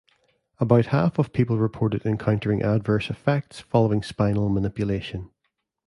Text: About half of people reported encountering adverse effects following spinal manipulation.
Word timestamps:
About 0.57 0.87
half 0.87 1.19
of 1.19 1.31
people 1.31 1.59
reported 1.59 2.07
encountering 2.07 2.63
adverse 2.63 3.11
effects 3.11 3.59
following 3.59 4.01
spinal 4.01 4.49
manipulation. 4.49 5.29